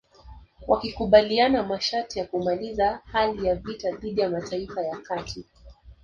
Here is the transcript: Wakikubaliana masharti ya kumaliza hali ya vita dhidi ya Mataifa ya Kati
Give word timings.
Wakikubaliana 0.67 1.63
masharti 1.63 2.19
ya 2.19 2.25
kumaliza 2.25 3.01
hali 3.05 3.47
ya 3.47 3.55
vita 3.55 3.91
dhidi 3.91 4.21
ya 4.21 4.29
Mataifa 4.29 4.81
ya 4.81 4.97
Kati 4.97 5.45